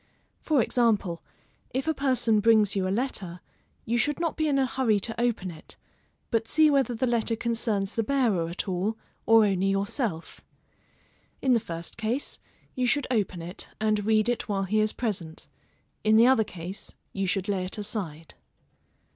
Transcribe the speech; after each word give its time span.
For 0.39 0.63
example, 0.63 1.21
if 1.75 1.87
a 1.87 1.93
person 1.93 2.39
brings 2.39 2.75
you 2.75 2.87
a 2.87 2.89
letter, 2.99 3.39
you 3.85 3.99
should 3.99 4.19
not 4.19 4.35
be 4.35 4.47
in 4.47 4.57
a 4.57 4.65
hurry 4.65 4.99
to 4.99 5.21
open 5.21 5.51
it, 5.51 5.77
but 6.31 6.47
see 6.47 6.71
whether 6.71 6.95
the 6.95 7.05
letter 7.05 7.35
concerns 7.35 7.93
the 7.93 8.01
bearer 8.01 8.49
at 8.49 8.67
all, 8.67 8.97
or 9.27 9.45
only 9.45 9.67
yourself. 9.67 10.41
In 11.39 11.53
the 11.53 11.59
first 11.59 11.97
case, 11.97 12.39
you 12.73 12.87
should 12.87 13.05
open 13.11 13.43
it, 13.43 13.67
and 13.79 14.03
read 14.03 14.27
it 14.27 14.49
while 14.49 14.63
he 14.63 14.79
is 14.79 14.91
present; 14.91 15.47
in 16.03 16.15
the 16.15 16.25
other 16.25 16.43
case, 16.43 16.91
you 17.13 17.27
should 17.27 17.47
lay 17.47 17.63
it 17.65 17.77
aside. 17.77 18.33